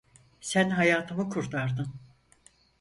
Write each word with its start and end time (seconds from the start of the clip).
Sen 0.41 0.69
hayatımı 0.69 1.29
kurtardın. 1.29 1.93